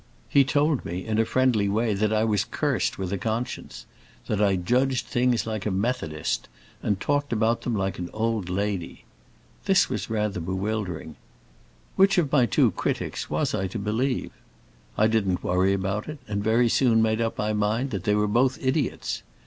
[0.27, 3.85] He told me, in a friendly way, that I was cursed with a conscience;
[4.25, 6.49] that I judged things like a Methodist
[6.81, 9.03] and talked about them like an old lady.
[9.65, 11.17] This was rather bewildering.
[11.97, 14.31] Which of my two critics was I to believe?
[14.97, 18.57] I didn't worry about it and very soon made up my mind they were both
[18.59, 19.21] idiots.